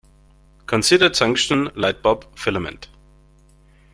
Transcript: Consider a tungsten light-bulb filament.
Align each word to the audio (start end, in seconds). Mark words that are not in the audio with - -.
Consider 0.65 1.05
a 1.05 1.09
tungsten 1.11 1.65
light-bulb 1.75 2.25
filament. 2.35 2.87